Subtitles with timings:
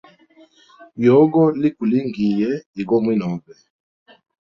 [1.05, 2.49] Yogo likulingiye
[2.81, 3.53] igo mwinobe.